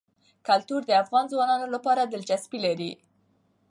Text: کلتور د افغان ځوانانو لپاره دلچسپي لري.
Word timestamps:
کلتور 0.47 0.81
د 0.85 0.91
افغان 1.03 1.25
ځوانانو 1.31 1.67
لپاره 1.75 2.01
دلچسپي 2.13 2.59
لري. 2.65 2.91